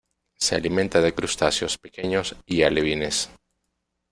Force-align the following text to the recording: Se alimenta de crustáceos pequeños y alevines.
Se 0.33 0.55
alimenta 0.55 0.99
de 0.99 1.13
crustáceos 1.13 1.77
pequeños 1.77 2.35
y 2.47 2.63
alevines. 2.63 3.29